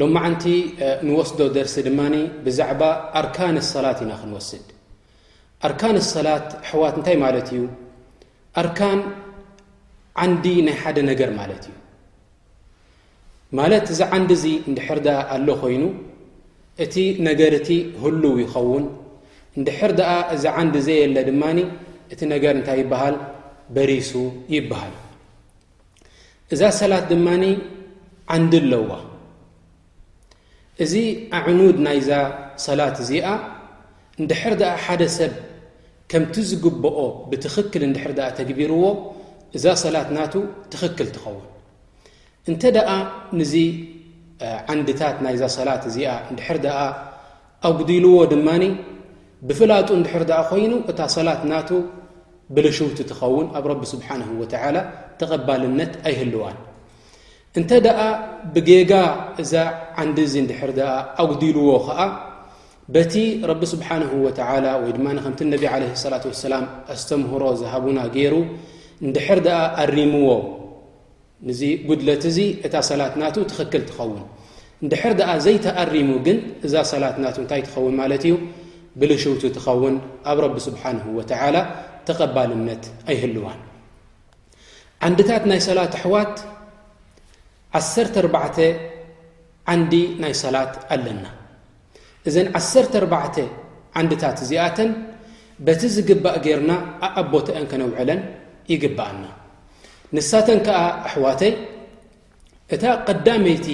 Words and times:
ሎመዓንቲ 0.00 0.44
ንወስዶ 1.06 1.38
ደርሲ 1.54 1.74
ድማኒ 1.86 2.14
ብዛዕባ 2.44 2.82
ኣርካን 3.20 3.56
ኣሰላት 3.62 3.98
ኢና 4.04 4.12
ክንወስድ 4.20 4.66
ኣርካን 5.66 5.96
ሰላት 6.12 6.46
ኣሕዋት 6.64 6.94
እንታይ 6.98 7.16
ማለት 7.24 7.48
እዩ 7.54 7.60
ኣርካን 8.62 9.00
ዓንዲ 10.24 10.44
ናይ 10.68 10.76
ሓደ 10.82 10.96
ነገር 11.10 11.30
ማለት 11.40 11.64
እዩ 11.68 11.74
ማለት 13.60 13.86
እዚ 13.92 14.00
ዓንዲ 14.16 14.30
እዚ 14.38 14.46
እንድሕር 14.68 14.98
ኣሎ 15.36 15.46
ኮይኑ 15.62 15.84
እቲ 16.86 16.94
ነገርእቲ 17.28 17.70
ህሉው 18.04 18.34
ይኸውን 18.44 18.84
እንድሕር 19.58 19.92
ደኣ 20.00 20.10
እዛ 20.36 20.44
ዓንዲ 20.64 20.74
እዘየለ 20.82 21.16
ድማኒ 21.30 21.58
እቲ 22.12 22.20
ነገር 22.34 22.52
እንታይ 22.58 22.78
ይበሃል 22.84 23.16
በሪሱ 23.76 24.12
ይበሃል 24.56 24.94
እዛ 26.54 26.62
ሰላት 26.82 27.04
ድማኒ 27.14 27.44
ዓንዲ 28.34 28.52
ኣለዋ 28.64 28.90
እዚ 30.84 30.94
ኣዕኑድ 31.38 31.76
ናይዛ 31.86 32.08
ሰላት 32.66 32.96
እዚኣ 33.04 33.26
እንድሕር 34.20 34.52
ኣ 34.68 34.70
ሓደ 34.84 35.02
ሰብ 35.16 35.32
ከምቲ 36.10 36.34
ዝግብኦ 36.50 36.98
ብትኽክል 37.30 37.82
እንድሕር 37.88 38.12
ኣ 38.28 38.28
ተግቢርዎ 38.38 38.84
እዛ 39.56 39.64
ሰላት 39.84 40.08
ናቱ 40.16 40.34
ትኽክል 40.72 41.08
ትኸውን 41.16 41.46
እንተ 42.50 42.62
ደኣ 42.76 42.88
ንዚ 43.38 43.52
ዓንድታት 44.72 45.16
ናይዛ 45.24 45.42
ሰላት 45.58 45.82
እዚኣ 45.92 46.08
ንድሕር 46.32 46.58
ኣ 46.78 46.80
ኣጉዲልዎ 47.68 48.16
ድማ 48.32 48.48
ብፍላጡ 49.48 49.88
እንድሕር 50.00 50.24
ኣ 50.40 50.42
ኮይኑ 50.50 50.72
እታ 50.90 51.00
ሰላት 51.18 51.42
ናቱ 51.54 51.70
ብልሽውቲ 52.56 52.98
ትኸውን 53.10 53.46
ኣብ 53.58 53.64
ረቢ 53.70 53.82
ስብሓን 53.94 54.22
ወተላ 54.40 54.76
ተቐባልነት 55.20 55.92
ኣይህልዋን 56.08 56.56
እንተ 57.60 57.70
ደኣ 57.84 57.98
ብጌጋ 58.52 58.92
እዛ 59.42 59.52
ዓንዲ 60.02 60.18
እዚ 60.28 60.34
ድሕር 60.50 60.70
ኣጉዲልዎ 61.22 61.68
ከዓ 61.86 61.98
በቲ 62.94 63.14
ረቢ 63.50 63.62
ስብሓን 63.72 64.02
ወይ 64.24 64.32
ድማ 64.96 65.06
ከምቲ 65.24 65.40
ነቢ 65.54 65.64
ለ 65.82 65.84
ሰላة 66.04 66.22
ሰላም 66.46 66.64
ኣስተምህሮ 66.94 67.42
ዝሃቡና 67.62 67.98
ገይሩ 68.14 68.34
ንድሕር 69.08 69.40
ኣ 69.56 69.58
ኣሪምዎ 69.82 70.30
እዚ 71.54 71.60
ጉድለት 71.88 72.24
እዚ 72.30 72.38
እታ 72.66 72.74
ሰላት 72.90 73.14
ናት 73.22 73.36
ትኽክል 73.50 73.82
ትኸውን 73.90 74.22
ንድሕር 74.84 75.12
ኣ 75.32 75.34
ዘይተኣሪሙ 75.46 76.10
ግን 76.26 76.38
እዛ 76.66 76.74
ሰላት 76.92 77.16
ናቱ 77.24 77.36
እንታይ 77.44 77.60
ትኸውን 77.66 77.94
ማለት 78.00 78.24
እዩ 78.28 78.34
ብልሽውቱ 79.00 79.42
ትኸውን 79.56 79.94
ኣብ 80.30 80.38
ረቢ 80.46 80.56
ስብሓን 80.68 80.98
ተላ 81.32 81.56
ተቐባልነት 82.08 82.84
ኣይህልዋን 83.10 83.60
ንታት 85.16 85.44
ናይ 85.50 85.60
ሰላት 85.68 85.94
ኣዋት 86.00 86.34
14 87.78 88.64
ዓንዲ 89.72 89.94
ናይ 90.22 90.32
ሰላት 90.42 90.72
ኣለና 90.94 91.24
እዘን 92.28 92.48
ዓ4 92.60 93.36
ዓንዲታት 94.00 94.38
ዚኣተን 94.48 94.90
በቲ 95.66 95.80
ዝግባእ 95.96 96.36
ገርና 96.44 96.72
ኣኣቦተአን 97.06 97.64
ከነውዕለን 97.70 98.20
ይግባአና 98.72 99.24
ንሳተን 100.16 100.60
ከዓ 100.66 100.80
ኣሕዋተይ 101.08 101.52
እታ 102.74 102.84
قዳመይቲ 103.08 103.66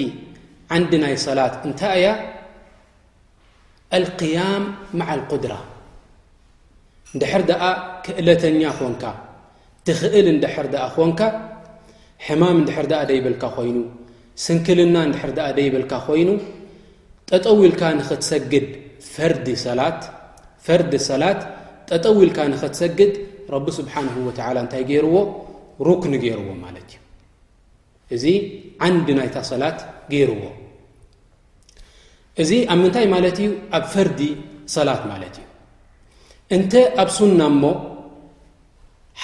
ዓንዲ 0.75 0.91
ናይ 1.03 1.15
ሰላት 1.27 1.53
እንታይ 1.67 1.95
እያ 1.99 2.07
ኣልقያም 3.97 4.63
ማዓ 4.99 5.11
ልቁድራ 5.19 5.53
እንድሐር 7.13 7.43
ደኣ 7.49 7.63
ክእለተኛ 8.05 8.61
ኾንካ 8.79 9.03
ትኽእል 9.87 10.27
እንድሕር 10.35 10.67
ደኣ 10.73 10.83
ኮንካ 10.95 11.19
ሕማም 12.27 12.57
ንድሕር 12.61 12.87
ዳእ 12.91 13.03
ደይብልካ 13.09 13.43
ኮይኑ 13.57 13.77
ስንክልና 14.43 14.95
እንድሕር 15.07 15.31
ኣ 15.47 15.49
ደይብልካ 15.57 15.91
ኮይኑ 16.07 16.29
ጠጠውኢልካ 17.31 17.81
ንክትሰግድ 17.99 18.65
ፈርዲ 19.13 19.47
ሰላት 19.65 20.01
ፈርዲ 20.65 20.93
ሰላት 21.09 21.39
ጠጠውልካ 21.89 22.37
ንኽትሰግድ 22.53 23.11
ረቢ 23.53 23.65
ስብሓን 23.79 24.07
ወላ 24.27 24.57
እንታይ 24.65 24.83
ገይርዎ 24.89 25.15
ሩክኒ 25.87 26.13
ገይርዎ 26.23 26.49
ማለት 26.65 26.87
እዩ 26.95 27.05
እዚ 28.15 28.25
ዓንዲ 28.85 29.07
ናይታ 29.17 29.35
ሰላት 29.51 29.77
ገይርዎ 30.13 30.41
እዚ 32.41 32.51
ኣብ 32.73 32.79
ምንታይ 32.83 33.05
ማለት 33.15 33.37
እዩ 33.43 33.49
ኣብ 33.77 33.85
ፈርዲ 33.93 34.19
ሰላት 34.75 35.01
ማለት 35.11 35.35
እዩ 35.41 35.45
እንተ 36.57 36.73
ኣብ 37.01 37.09
ሱና 37.17 37.41
እሞ 37.53 37.63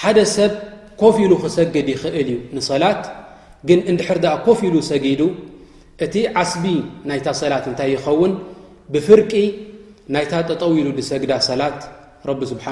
ሓደ 0.00 0.18
ሰብ 0.36 0.52
ኮፍ 1.00 1.16
ኢሉ 1.22 1.32
ክሰግድ 1.42 1.86
ይኽእል 1.92 2.28
እዩ 2.32 2.36
ንሰላት 2.56 3.02
ግን 3.68 3.80
እንድሕር 3.90 4.18
ኮፍ 4.46 4.58
ኢሉ 4.68 4.76
ሰጊዱ 4.90 5.20
እቲ 6.04 6.14
ዓስቢ 6.42 6.64
ናይ 7.08 7.18
ሰላት 7.42 7.64
እታይ 7.72 7.88
ይኸውን 7.96 8.32
ብፍርቂ 8.92 9.32
ናይታ 10.14 10.32
ጠጠውሉ 10.50 10.86
ድሰግዳ 10.98 11.32
ሰላት 11.48 11.78
ብ 12.40 12.42
ስብሓ 12.52 12.66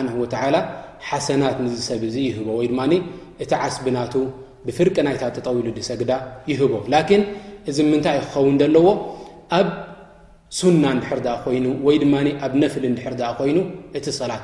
ሓሰናት 1.09 1.57
ንዝሰብ 1.65 2.03
ዙ 2.15 2.17
ይህ 2.29 2.37
ወይድ 2.59 2.73
እቲ 3.45 3.53
ስቢና 3.77 3.99
ብፍርቂ 4.67 4.97
ናይ 5.09 5.17
ጠውሉ 5.47 5.67
ድሰግዳ 5.79 6.11
ይህቦ 6.51 6.73
እዚ 7.71 7.79
ምንታይ 7.91 8.17
ክኸውን 8.25 8.57
ለዎ 8.75 8.87
ኣብ 9.59 9.69
ሱና 10.59 10.85
ንድር 10.97 11.19
ኮይኑ 11.45 11.67
ይድ 11.95 12.05
ኣብ 12.45 12.53
ነፍሊ 12.63 12.85
ድር 12.99 13.09
ኮይኑ 13.39 13.59
እቲ 13.99 14.07
ሰላት 14.21 14.43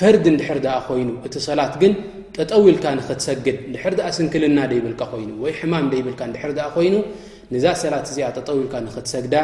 ፈርድ 0.00 0.24
ንድሕር 0.34 0.58
ኣ 0.74 0.78
ኮይኑ 0.88 1.08
እቲ 1.26 1.34
ሰላት 1.48 1.72
ግን 1.82 1.92
ጠጠውኢልካ 2.36 2.84
ንክትሰግድ 2.98 3.56
ድሕር 3.72 3.94
ኣ 4.08 4.10
ስንክልና 4.16 4.58
ደይብልካ 4.70 5.00
ኮይኑ 5.12 5.30
ወይ 5.44 5.52
ሕማም 5.60 5.86
ይብልካ 6.00 6.20
ድሕር 6.34 6.50
ኮይኑ 6.76 6.94
ንዛ 7.54 7.64
ሰላት 7.82 8.06
እዚኣ 8.12 8.26
ተጠውልካ 8.36 8.74
ንክትሰግዳ 8.86 9.34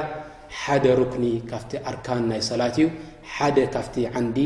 ሓደ 0.60 0.84
ሩኩኒ 1.00 1.24
ካፍቲ 1.50 1.72
ኣርካን 1.90 2.22
ናይ 2.30 2.40
ሰላት 2.50 2.76
እዩ 2.80 2.86
ሓደ 3.34 3.56
ካፍቲ 3.74 3.96
ዓንዲ 4.20 4.38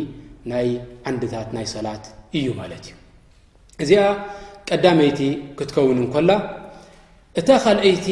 ናይ 0.53 0.69
ዓንድታት 1.11 1.49
ናይ 1.57 1.67
ሰላት 1.75 2.05
እዩ 2.39 2.47
ማለት 2.61 2.85
እዩ 2.93 2.97
እዚኣ 3.85 4.03
ቀዳመይቲ 4.71 5.21
ክትከውን 5.59 5.99
እንኮላ 6.05 6.31
እታ 7.41 7.49
ኻልአይቲ 7.65 8.09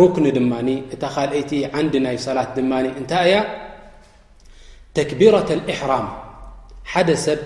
ሩክኒ 0.00 0.26
ድማ 0.36 0.52
እታ 0.94 1.02
ኻይቲ 1.16 1.50
ዓንዲ 1.78 1.94
ናይ 2.06 2.16
ሰላት 2.28 2.50
ድማ 2.58 2.72
እንታይ 3.00 3.28
ያ 3.32 3.36
ተክቢራ 4.96 5.36
እሕራም 5.72 6.06
ሓደ 6.90 7.10
ሰብ 7.24 7.40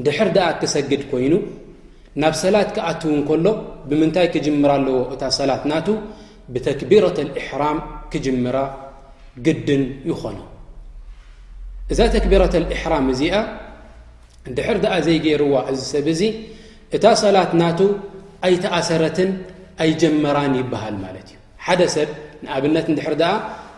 ንድሕር 0.00 0.28
ድኣ 0.36 0.46
ክሰግድ 0.60 1.02
ኮይኑ 1.10 1.34
ናብ 2.22 2.34
ሰላት 2.44 2.68
ክኣትውን 2.76 3.20
ከሎ 3.28 3.46
ብምንታይ 3.88 4.26
ክጅምር 4.34 4.70
ኣለዎ 4.76 4.96
እታ 5.14 5.22
ሰላት 5.38 5.62
ናቱ 5.70 5.88
ብተክቢረት 6.52 7.18
እሕራም 7.40 7.78
ክጅምራ 8.12 8.56
ግድን 9.46 9.82
ይኾኑ 10.10 10.38
እዛ 11.92 12.00
ተክቢረት 12.16 12.54
እሕራም 12.76 13.06
እዚኣ 13.12 13.34
ንድሕር 14.50 14.76
ድኣ 14.84 14.94
ዘይገይርዋ 15.06 15.54
እዚ 15.72 15.80
ሰብ 15.94 16.06
እዚ 16.14 16.22
እታ 16.98 17.04
ሰላት 17.24 17.50
ናቱ 17.62 17.80
ኣይተኣሰረትን 18.48 19.30
ኣይጀመራን 19.84 20.54
ይብሃል 20.60 20.96
ማለት 21.04 21.26
እዩ 21.32 21.38
ሓደ 21.66 21.80
ሰብ 21.96 22.08
ንኣብነት 22.44 22.86
ድሕር 22.98 23.14
ኣ 23.30 23.32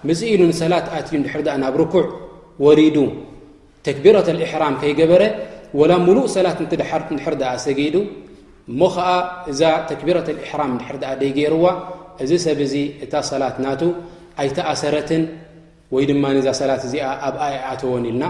ምፅእ 0.08 0.30
ኢሉ 0.34 0.40
ንሰላት 0.52 0.86
ኣትዩ 0.96 1.14
ድሕር 1.26 1.40
ኣ 1.54 1.56
ናብ 1.62 1.74
ርኩዕ 1.80 2.06
ወሪዱ 2.64 2.96
ተክቢረት 3.86 4.28
ልእሕራም 4.40 4.74
ከይገበረ 4.82 5.22
ወላ 5.80 5.92
ሙሉእ 6.06 6.26
ሰላት 6.34 6.58
እንንድሕር 6.64 7.34
ድኣ 7.40 7.52
ሰጊይዱ 7.66 7.96
እሞ 8.70 8.80
ኸዓ 8.94 9.08
እዛ 9.52 9.60
ተክቢረትልእሕራም 9.90 10.70
እንድሕር 10.74 10.96
ድኣ 11.02 11.10
ደይገይርዋ 11.22 11.64
እዚ 12.24 12.30
ሰብ 12.46 12.58
እዚ 12.66 12.74
እታ 13.04 13.14
ሰላት 13.30 13.56
ናቱ 13.64 13.82
ኣይተኣሰረትን 14.42 15.22
ወይ 15.94 16.04
ድማ 16.10 16.24
ንዛ 16.36 16.46
ሰላት 16.60 16.82
እዚኣ 16.88 17.06
ኣብ 17.28 17.36
ኣይኣትዎኒ 17.46 18.04
ኢልና 18.12 18.24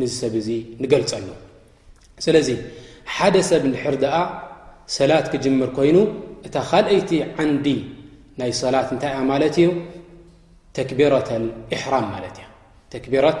ንዚ 0.00 0.12
ሰብ 0.22 0.34
እዚ 0.40 0.48
ንገልፀሎ 0.82 1.28
ስለዚ 2.26 2.48
ሓደ 3.14 3.34
ሰብ 3.50 3.62
እንድሕር 3.68 3.96
ደኣ 4.04 4.14
ሰላት 4.98 5.26
ክጅምር 5.32 5.70
ኮይኑ 5.78 5.96
እታ 6.48 6.56
ካልኣይቲ 6.70 7.10
ዓንዲ 7.42 7.66
ናይ 8.40 8.52
ሰላት 8.62 8.88
እንታይ 8.94 9.10
እያ 9.14 9.20
ማለት 9.32 9.56
እዩ 9.62 9.68
ተክቢረት 10.76 11.28
እሕራም 11.76 12.06
ማለት 12.14 12.36
እዩ 12.42 12.46
ተቢራት 12.92 13.40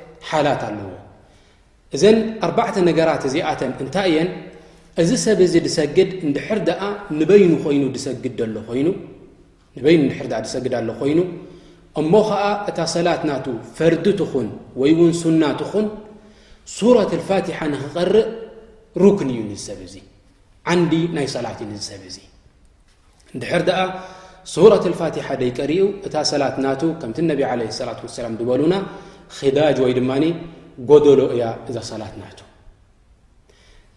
ሓላት 0.29 0.61
ኣለዎ 0.69 0.89
እዘን 1.95 2.17
ኣርባዕተ 2.47 2.75
ነገራት 2.89 3.23
እዚኣተም 3.29 3.71
እንታይ 3.83 4.07
እየን 4.11 4.29
እዚ 5.01 5.09
ሰብ 5.25 5.39
እዚ 5.47 5.53
ድሰግድ 5.65 6.09
እንድሕር 6.25 6.59
ኣ 6.85 6.89
ንበይኑ 7.19 7.51
ኾይኑ 7.63 7.83
ድሰግሎ 7.95 8.55
ይኑ 8.79 8.87
ንበይኑ 9.77 10.01
ድር 10.19 10.33
ኣ 10.37 10.39
ድሰግዳ 10.45 10.73
ኣሎ 10.81 10.89
ኮይኑ 11.01 11.19
እሞ 12.01 12.11
ከዓ 12.29 12.43
እታ 12.69 12.79
ሰላት 12.95 13.21
ናቱ 13.29 13.45
ፈርድትኹን 13.77 14.47
ወይ 14.81 14.91
እውን 14.95 15.13
ስናትኹን 15.21 15.85
ሱራት 16.77 17.11
ልፋትሓ 17.19 17.57
ንክቐርእ 17.73 18.17
ሩክን 19.03 19.29
እዩ 19.33 19.39
ንዝሰብ 19.51 19.79
እዙ 19.87 19.95
ዓንዲ 20.71 20.93
ናይ 21.17 21.27
ሰላት 21.35 21.59
እዩ 21.65 21.67
ንሰብ 21.77 22.01
እዙ 22.09 22.17
እንድሕር 23.33 23.61
ደኣ 23.69 23.81
ሱረት 24.53 24.83
ልፋትሓ 24.91 25.27
ደይቀሪኡ 25.41 25.83
እታ 26.07 26.15
ሰላት 26.31 26.55
ናቱ 26.65 26.81
ከምቲ 27.01 27.17
ነብ 27.29 27.39
ለ 27.61 27.63
ሰላት 27.79 27.99
ወሰላም 28.07 28.33
ድበሉና 28.41 28.73
ክዳጅ 29.39 29.77
ወይ 29.83 29.91
ድማኒ 29.99 30.23
ጎደሎ 30.89 31.19
እያ 31.35 31.43
እዛ 31.69 31.77
ሰላት 31.91 32.13
ናቱ 32.21 32.39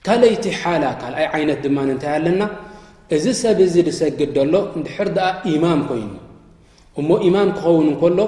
ካልይቲ 0.06 0.44
ሓላ 0.60 0.84
ካልኣይ 1.00 1.26
ዓይነት 1.36 1.58
ድማ 1.64 1.76
እንታይ 1.86 2.12
ኣለና 2.18 2.42
እዚ 3.16 3.24
ሰብ 3.42 3.58
እዚ 3.66 3.74
ድሰግድ 3.88 4.30
ደሎ 4.38 4.54
ድሕር 4.86 5.08
ድኣ 5.16 5.26
ኢማም 5.52 5.80
ኮይኑ 5.90 6.12
እሞ 7.00 7.08
ኢማም 7.28 7.48
ክኸውን 7.56 7.86
እንከሎ 7.92 8.18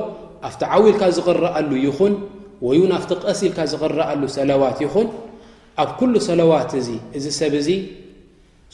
ኣብቲ 0.48 0.62
ዓዊኢልካ 0.74 1.02
ዝቕርኣሉ 1.18 1.70
ይኹን 1.86 2.14
ወይን 2.66 2.92
ኣፍቲ 2.98 3.10
ቀሲልካ 3.24 3.58
ዝቕረ 3.72 3.98
ኣሉ 4.12 4.22
ሰላዋት 4.36 4.78
ይኹን 4.86 5.08
ኣብ 5.84 5.90
ኩሉ 6.00 6.14
ሰላዋት 6.28 6.70
እዚ 6.80 6.88
እዚ 7.18 7.24
ሰብ 7.40 7.54
እዚ 7.62 7.68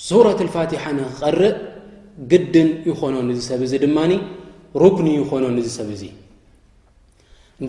ሱረት 0.08 0.38
ልፋትሓ 0.46 0.82
ንክቐርእ 0.99 1.56
ግድን 2.31 2.69
ይኾኖ 2.90 3.14
እዚ 3.34 3.40
ሰብ 3.50 3.61
እዚ 3.67 3.73
ድማኒ 3.84 4.12
ሩክኒ 4.82 5.06
ይኾኖ 5.20 5.44
እዚ 5.62 5.69
ሰብ 5.79 5.88
እዙ 5.96 6.02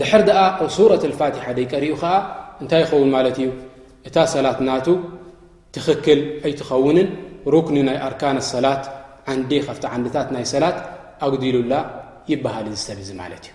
ድሕር 0.02 0.22
ብሱረት 0.60 1.04
ፋትሓ 1.20 1.44
ደይ 1.58 1.66
ቀሪኡ 1.74 1.94
ከዓ 2.02 2.14
እንታይ 2.62 2.82
ይኸውን 2.84 3.10
ማለት 3.16 3.36
እዩ 3.42 3.50
እታ 4.08 4.16
ሰላት 4.34 4.58
ናቱ 4.68 4.88
ትኽክል 5.76 6.20
ይትኸውንን 6.52 7.08
ሩክኒ 7.54 7.76
ናይ 7.88 7.98
ኣርካን 8.08 8.38
ሰላት 8.54 8.84
ንዲ 9.40 9.52
ካብቲ 9.66 9.84
ንድታት 10.02 10.28
ናይ 10.36 10.46
ሰላት 10.54 10.78
ኣጉዲሉላ 11.26 11.74
ይበሃል 12.32 12.66
እዚ 12.72 12.78
ሰብ 12.88 13.00
ዚ 13.08 13.10
ማት 13.20 13.34
እዩ 13.44 13.52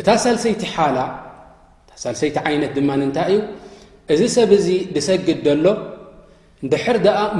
እታ 0.00 0.08
ሰይቲ 0.44 0.62
ሓላሰይቲ 0.74 2.36
ይነት 2.54 2.72
ድማንታይ 2.78 3.30
እዩ 3.34 3.40
እዚ 4.14 4.22
ሰብ 4.36 4.50
ዚ 4.66 4.68
ዝሰግድ 4.96 5.38
ደሎ 5.48 5.66
ድሕር 6.72 6.94
ይሙም 7.02 7.34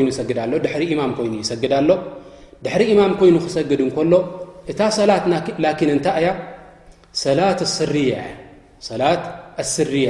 ይኑ 0.00 0.08
ግድሎድሪ 0.28 0.86
ማም 1.00 1.12
ኮይኑ 1.20 1.32
ይሰግዳሎ 1.44 1.90
ድሪ 2.66 2.82
ማም 2.98 3.12
ኮይኑ 3.20 3.36
ክሰግድ 3.46 3.80
እንከሎ 3.86 4.12
እታ 4.70 4.80
ሰላት 4.98 5.24
ላኪን 5.64 5.88
እንታይ 5.94 6.16
እያ 6.22 6.28
ሰላት 7.24 7.60
ስያ 7.76 8.12
ሰላት 8.88 9.22
ኣስርያ 9.62 10.08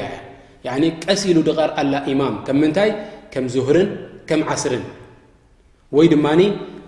ቀሲ 1.05 1.23
ኢሉ 1.33 1.39
ድቐርአ 1.49 1.77
ላ 1.93 1.95
ኢማም 2.13 2.35
ከ 2.47 2.49
ምንታይ 2.61 2.91
ከም 3.33 3.45
ዝህርን 3.55 3.89
ከም 4.29 4.41
ዓስርን 4.53 4.85
ወይ 5.97 6.07
ድማ 6.13 6.27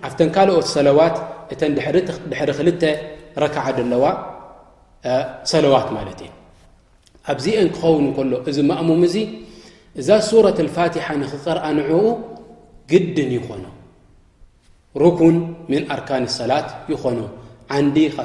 ኣብተን 0.06 0.30
ካልኦት 0.34 0.66
ሰለዋት 0.76 1.16
እተ 1.52 1.60
ድሕሪ 1.76 1.96
ክልተ 2.58 2.82
ረክዓ 3.42 3.64
ዘለዋ 3.78 4.04
ሰለዋት 5.52 5.88
ማለት 5.96 6.20
እ 6.26 6.28
ኣብዚኦን 7.32 7.68
ክኸውን 7.76 8.06
ከሎ 8.16 8.32
እዚ 8.50 8.58
ማእሙም 8.70 9.00
እዚ 9.08 9.16
እዛ 10.00 10.08
ሱረة 10.28 10.58
ፋትሓ 10.76 11.06
ንክቀርአ 11.22 11.64
ንዕኡ 11.78 12.02
ግድን 12.90 13.30
ይኾኑ 13.38 13.64
ሩኩን 15.02 15.36
ምን 15.70 15.82
ኣርካን 15.94 16.24
ሰላት 16.38 16.68
ይኾኑ 16.92 17.18
ንዲ 17.84 17.96
ካ 18.16 18.18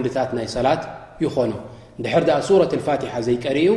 ንታት 0.00 0.30
ናይ 0.36 0.46
ሰላት 0.56 0.80
ይኾኑ 1.24 1.52
ድ 2.04 2.06
ረ 2.26 2.28
ፋሓ 2.86 2.98
ዘይቀሪኡ 3.26 3.68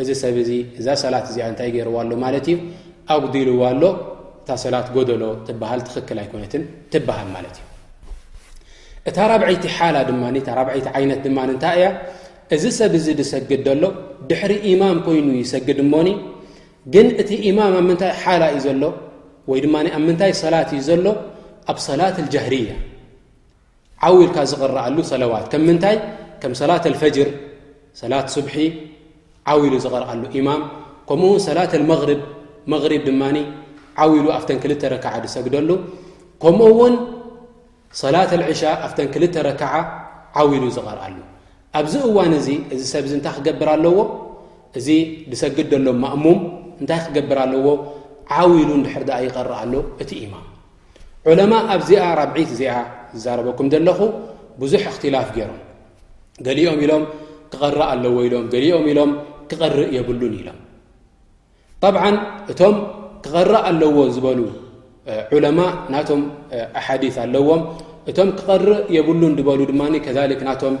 እዚ 0.00 0.08
ሰብዚ 0.22 0.50
እዛ 0.78 0.86
ሰላት 1.02 1.24
እዚኣ 1.30 1.46
እንታይ 1.52 1.70
ገርዋሎ 1.76 2.10
ማ 2.22 2.24
እዩኣጉዲልዋሎ 2.40 3.82
እታ 4.40 4.48
ሰላትጎሎ 4.64 5.22
ሃል 5.70 5.80
ትኽክል 5.88 6.18
ኮነት 6.32 6.52
ትሃል 7.04 7.28
ማት 7.34 7.56
እታ 9.08 9.18
ብይቲትታያ 9.42 11.82
እዚ 12.54 12.64
ሰብ 12.80 12.92
ዚ 13.06 13.08
ሰግድ 13.32 13.66
ሎ 13.80 13.82
ድሕሪ 14.30 14.52
ማም 14.82 14.98
ኮይኑ 15.06 15.26
ይሰግድ 15.42 15.78
ሞኒ 15.92 16.08
ግን 16.94 17.06
እቲ 17.22 17.30
ማም 17.58 17.74
ኣብ 17.80 17.84
ምታይ 17.88 18.12
ሓላ 18.24 18.42
እዩ 18.52 18.58
ዘሎ 18.68 18.82
ወይድማ 19.50 19.74
ኣብምንታይ 19.98 20.32
ሰላት 20.42 20.68
እዩ 20.76 20.82
ዘሎ 20.88 21.06
ኣብ 21.70 21.78
ሰላት 21.88 22.16
ጃህርያ 22.32 22.70
ዓውልካ 24.08 24.36
ዝቕረአሉ 24.50 24.96
ሰለዋት 25.12 25.46
ከም 25.52 25.62
ምንታይ 25.68 25.96
ከም 26.42 26.52
ሰላት 26.60 26.84
ፈጅር 27.00 27.28
ሰላት 28.00 28.26
ስብሒ 28.34 28.54
ዓውሉ 29.52 29.72
ዝቐርኣሉ 29.84 30.22
ማም 30.46 30.60
ከምኡን 31.08 31.40
ሰላት 31.48 31.72
መሪብ 32.72 33.02
ድማ 33.08 33.22
ዓሉ 34.02 34.24
ኣ 34.36 34.38
ክል 34.62 34.72
ረክዓ 34.94 35.12
ሰግደሉ 35.34 35.70
ከምኡ 36.42 36.68
ውን 36.80 36.94
ሰላት 38.02 38.32
ዕሻ 38.52 38.62
ኣን 38.86 39.08
ክልተ 39.14 39.36
ረከዓ 39.48 39.74
ዓሉ 40.40 40.62
ዝርአሉ 40.76 41.16
ኣብዚ 41.78 41.94
እዋን 42.08 42.32
እዚ 42.40 42.48
እዚ 42.74 42.82
ሰብዚ 42.94 43.10
እንታይ 43.18 43.34
ክገብር 43.36 43.68
ኣለዎ 43.74 43.98
እዚ 44.78 44.88
ዝሰግድሎ 45.32 45.86
ማእሙም 46.04 46.38
እንታይ 46.80 47.00
ክገብር 47.06 47.38
ኣለዎ 47.44 47.66
ዓሉ 48.36 48.56
ድሕር 48.86 49.02
ኣ 49.18 49.18
ይረአሉ 49.26 49.72
እቲ 50.02 50.10
ማም 50.32 50.46
ለማ 51.40 51.52
ኣብዚኣ 51.74 52.04
ብት 52.34 52.50
እዚ 52.56 52.62
ዝዛረበኩም 53.14 53.68
ዘለኹ 53.74 53.98
ብዙሕ 54.60 54.82
እክትላፍ 54.92 55.28
ገይሮም 55.36 55.56
ገሊኦም 56.46 56.78
ኢሎም 56.84 57.02
ክረእ 57.54 57.84
ኣለዎ 57.92 58.16
ኢሎምገሊኦም 58.28 58.84
ኢሎም 58.90 59.10
ክቀርእ 59.50 59.88
የብሉን 59.98 60.34
ኢሎም 60.40 60.58
ብ 61.82 61.86
እቶም 62.52 62.74
ክቐረእ 63.24 63.62
ኣለዎ 63.70 63.96
ዝበሉ 64.16 64.38
ዑለማ 65.36 65.58
ናቶም 65.94 66.20
ኣሓዲ 66.80 67.04
ኣለዎም 67.24 67.62
እቶም 68.10 68.28
ክቀርእ 68.38 68.78
የብሉን 68.96 69.32
ዝበሉ 69.38 69.60
ድማ 69.70 69.82
ከክ 70.06 70.42
ናቶም 70.50 70.74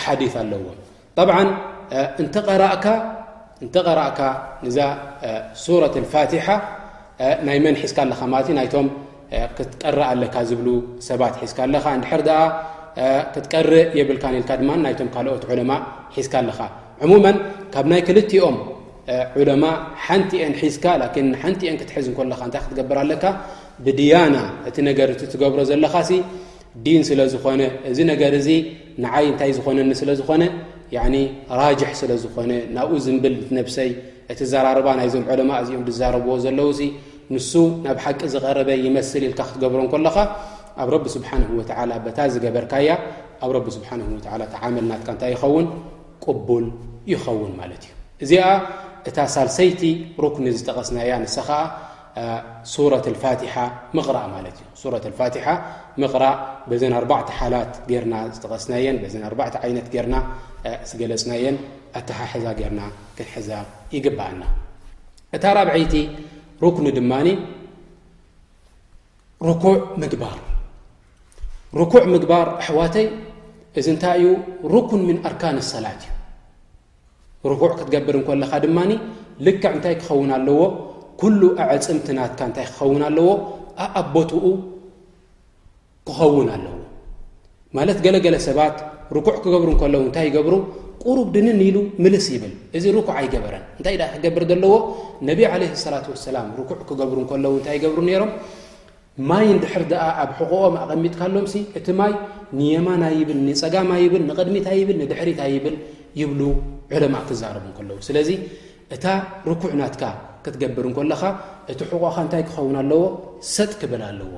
ኣሓዲ 0.00 0.22
ኣለዎ 0.44 0.62
እንተቀረእካ 3.64 4.20
እዛ 4.68 4.78
ሱረት 5.64 5.94
ፋትሓ 6.12 6.46
ናይ 7.46 7.58
መንሒስካ 7.66 7.98
ለካማ 8.08 8.34
ክትቀር 9.56 9.96
ኣለካ 10.10 10.36
ዝብሉ 10.48 10.68
ሰባት 11.08 11.34
ሒዝካ 11.42 11.58
ኣለካ 11.68 11.86
ንድሕር 11.98 12.22
ኣ 12.36 12.38
ክትቀር 13.34 13.68
የብልካ 13.98 14.24
ልካ 14.34 14.50
ድማ 14.60 14.70
ናይቶም 14.84 15.08
ካልኦት 15.14 15.42
ዕለማ 15.52 15.70
ሒዝካ 16.16 16.34
ኣለኻ 16.42 16.58
ዕሙመ 17.04 17.24
ካብ 17.74 17.86
ናይ 17.92 18.00
ክልቲኦም 18.08 18.56
ዕለማ 19.40 19.64
ሓንቲ 20.06 20.30
እአን 20.42 20.54
ሒዝካ 20.62 20.84
ን 21.26 21.28
ሓንቲ 21.42 21.60
እን 21.72 21.76
ክትሕዝ 21.80 22.06
እለካ 22.26 22.40
እንታይ 22.48 22.62
ክትገብር 22.66 22.98
ኣለካ 23.04 23.24
ብድያና 23.86 24.36
እቲ 24.68 24.76
ነገርቲ 24.90 25.20
ትገብሮ 25.32 25.60
ዘለኻ 25.70 25.94
ዲን 26.86 27.02
ስለ 27.08 27.20
ዝኾነ 27.32 27.62
እዚ 27.90 27.98
ነገር 28.12 28.32
እዚ 28.38 28.48
ንዓይ 29.04 29.24
እንታይ 29.32 29.50
ዝኮነኒ 29.58 29.92
ስለዝኾነ 30.00 30.42
ራጅሕ 31.60 31.92
ስለዝኾነ 32.00 32.52
ናብኡ 32.76 32.96
ዝንብል 33.04 33.34
ትነብሰይ 33.48 33.88
እትዘራርባ 34.32 34.86
ናይዞም 34.98 35.24
ዕለማ 35.32 35.50
እዚኦም 35.62 35.82
ዝዛርብዎ 35.94 36.32
ዘለው 36.44 36.68
ንሱ 37.34 37.52
ናብ 37.84 37.98
ሓቂ 38.04 38.20
ዝቐረበ 38.32 38.68
ይመስሊ 38.86 39.22
ኢልካ 39.28 39.40
ክትገብሮን 39.48 39.88
ከለኻ 39.92 40.16
ኣብ 40.82 40.88
ረቢ 40.94 41.04
ስብሓንሁ 41.16 41.48
ወተዓላ 41.60 41.90
በታ 42.04 42.18
ዝገበርካያ 42.34 42.88
ኣብ 43.44 43.50
ረቢ 43.56 43.66
ስብሓን 43.76 44.00
ወላ 44.08 44.42
ተዓመልናትካ 44.54 45.08
እንታይ 45.14 45.30
ይኸውን 45.34 45.66
ቅቡል 46.24 46.66
ይኸውን 47.12 47.52
ማለት 47.60 47.82
እዩ 47.88 47.92
እዚኣ 48.24 48.44
እታ 49.08 49.18
ሳልሰይቲ 49.34 49.82
ሩኩሚ 50.24 50.44
ዝጠቐስናያ 50.58 51.10
ንስ 51.24 51.36
ኸኣ 51.48 51.60
ሱረት 52.74 53.06
ፋትሓ 53.22 53.54
ምቕራእ 53.96 54.28
ማለት 54.36 54.56
እዩ 54.62 54.68
ሱ 54.82 55.12
ፋትሓ 55.18 55.46
ምቕራእ 56.02 56.36
በዘን 56.70 56.94
ኣርባዕ 57.00 57.20
ሓላት 57.40 57.72
ገርና 57.90 58.14
ዝጠቐስናየን 58.36 58.96
በዘ 59.02 59.14
ኣርባዕ 59.30 59.50
ዓይነት 59.64 59.88
ገርና 59.96 60.16
ዝገለፅናየን 60.92 61.56
ኣተሓሕዛ 62.00 62.46
ገርና 62.62 62.80
ክትሕዛ 63.18 63.50
ይግባአና 63.96 64.42
እታ 65.36 65.44
ራብዒይቲ 65.58 65.94
ሩኩኒ 66.64 66.86
ድማኒ 66.96 67.28
ርኩዕ 69.48 69.78
ምግባር 70.02 70.38
ርኩዕ 71.80 72.04
ምግባር 72.12 72.46
ኣሕዋተይ 72.60 73.06
እዚ 73.80 73.86
እንታይ 73.94 74.20
እዩ 74.22 74.28
ሩኩን 74.74 75.02
ምን 75.08 75.16
ኣርካን 75.28 75.56
ሰላት 75.72 76.02
እዩ 77.42 77.48
ርኩዕ 77.52 77.70
ክትገብር 77.80 78.16
እንከለኻ 78.20 78.52
ድማኒ 78.64 78.90
ልክዕ 79.46 79.66
እንታይ 79.76 79.94
ክኸውን 80.00 80.30
ኣለዎ 80.38 80.60
ኩሉ 81.20 81.40
ኣዕፅምትናትካ 81.64 82.40
እንታይ 82.48 82.66
ክኸውን 82.70 83.02
ኣለዎ 83.08 83.28
ኣኣቦትኡ 83.84 84.44
ክኸውን 86.08 86.48
ኣለዎ 86.56 86.74
ማለት 87.78 87.98
ገለገለ 88.06 88.36
ሰባት 88.48 88.76
ርኩዕ 89.18 89.36
ክገብሩ 89.44 89.68
እከለዉ 89.76 90.00
እንታይ 90.08 90.26
ይገብሩ 90.30 90.54
ቁሩብ 91.04 91.28
ድንን 91.36 91.58
ኢሉ 91.66 91.76
ምልስ 92.04 92.26
ይብል 92.34 92.52
እዚ 92.76 92.84
ርኩዕ 92.96 93.14
ኣይገበረን 93.20 93.64
እንታይ 93.78 93.96
ደ 94.00 94.04
ክገብር 94.12 94.44
ዘለዎ 94.50 94.74
ነብ 95.28 95.40
ዓለ 95.52 95.62
ሳላት 95.82 96.06
ወሰላም 96.12 96.46
ርኩዕ 96.60 96.78
ክገብሩ 96.90 97.18
እከለው 97.26 97.52
እንታይ 97.58 97.76
ይገብሩ 97.78 97.98
ነይሮም 98.08 98.30
ማይ 99.30 99.46
ን 99.54 99.58
ድሕር 99.64 99.84
ደኣ 99.92 100.04
ኣብ 100.22 100.30
ሕቑኦም 100.38 100.74
ኣቐሚጥካኣሎምሲ 100.82 101.54
እቲ 101.78 101.86
ማይ 102.00 102.12
ንየማና 102.60 103.04
ይብል 103.18 103.38
ንፀጋማ 103.48 103.90
ይብል 104.04 104.22
ንቅድሚታ 104.30 104.66
ይብል 104.80 104.96
ንድሕሪታ 105.02 105.40
ይብል 105.54 105.76
ይብሉ 106.20 106.40
ዕለማእ 106.96 107.24
ክዛረቡ 107.28 107.66
ከለዉ 107.78 107.98
ስለዚ 108.08 108.30
እታ 108.94 109.04
ርኩዕ 109.50 109.72
ናትካ 109.80 110.02
ክትገብር 110.44 110.84
እከለኻ 110.90 111.22
እቲ 111.72 111.80
ሕቁካ 111.90 112.16
እንታይ 112.24 112.42
ክኸውን 112.48 112.76
ኣለዎ 112.82 113.02
ሰጥ 113.54 113.72
ክብል 113.80 114.02
ኣለዎ 114.10 114.30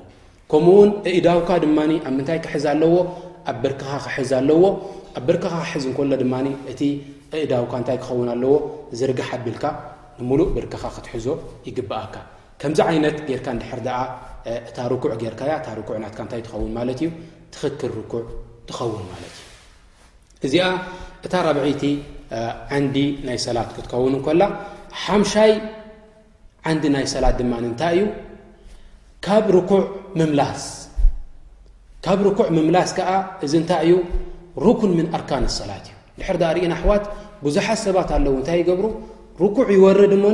ከምኡውን 0.52 0.90
እኢዳውካ 1.08 1.50
ድማ 1.64 1.78
ኣብ 2.08 2.12
ምንታይ 2.18 2.38
ክሕዘ 2.44 2.64
ኣለዎ 2.74 2.94
ኣብ 3.50 3.56
ብርክኻ 3.64 3.90
ክሕዘ 4.04 4.30
ኣለዎ 4.40 4.62
ኣብ 5.18 5.24
ብርክኻ 5.28 5.54
ክሕዝ 5.66 5.84
እከሎ 5.90 6.12
ድማ 6.20 6.34
እቲ 6.72 6.80
እእዳውካ 7.42 7.72
እንታይ 7.80 7.96
ክኸውን 8.02 8.28
ኣለዎ 8.34 8.52
ዝርግሓቢልካ 8.98 9.64
ንሙሉእ 10.18 10.50
ብርክኻ 10.56 10.82
ክትሕዞ 10.96 11.26
ይግብአካ 11.68 12.14
ከምዚ 12.60 12.78
ዓይነት 12.90 13.16
ጌርካ 13.28 13.46
ንድሕር 13.56 13.80
ኣ 13.96 13.98
እታ 14.68 14.76
ርኩዕ 14.92 15.10
ጌርካያ 15.22 15.52
እታ 15.60 15.66
ኩዕ 15.88 15.96
ናትካ 16.04 16.18
እንታይ 16.24 16.40
ትኸውን 16.46 16.72
ማለት 16.78 16.98
እዩ 17.02 17.08
ትኽክር 17.54 17.90
ርኩዕ 18.00 18.22
ትኸውን 18.68 19.04
ማለት 19.12 19.34
እ 19.40 20.46
እዚኣ 20.46 20.64
እታ 21.26 21.32
ራብዒቲ 21.48 21.82
ዓንዲ 22.78 22.96
ናይ 23.26 23.38
ሰላት 23.46 23.70
ክትከውን 23.76 24.14
እኮላ 24.20 24.42
ሓምሻይ 25.02 25.52
ዓንዲ 26.70 26.84
ናይ 26.96 27.06
ሰላት 27.14 27.34
ድማ 27.42 27.52
እንታይ 27.70 27.98
እዩ 27.98 28.06
ካብ 29.26 29.50
ኩዕ 29.72 29.82
ምምላስ 30.20 30.62
ካብ 32.06 32.18
ርኩዕ 32.28 32.48
ምምላስ 32.58 32.90
ከዓ 32.98 33.10
እዚ 33.46 33.52
እንታይ 33.62 33.82
እዩ 33.90 33.94
ኩን 34.80 34.92
ም 34.98 35.06
ኣርካን 35.16 35.44
ሰላት 35.58 35.86
እዩ 36.20 36.28
ድ 36.40 36.44
ርእን 36.56 36.72
ኣሕዋት 36.76 37.04
ብዙሓት 37.44 37.78
ሰባት 37.84 38.08
ኣለዉ 38.16 38.32
እንታይ 38.40 38.58
ይገብሩ 38.62 38.86
ርኩዕ 39.42 39.68
ይወርድ 39.76 40.12
እሞ 40.18 40.24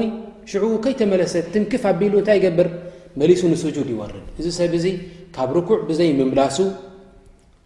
ሽ 0.50 0.60
ከይተመለሰ 0.84 1.34
ትንክፍ 1.54 1.82
ኣቢሉ 1.90 2.12
እታይ 2.22 2.38
ገብር 2.44 2.68
መሊሱ 3.20 3.42
ንድ 3.52 3.58
ይርድ 3.92 4.24
እዚ 4.40 4.46
ሰብ 4.60 4.72
ዚ 4.84 4.86
ካብ 5.36 5.50
ርኩዕ 5.58 5.78
ብዘይምምላሱ 5.88 6.58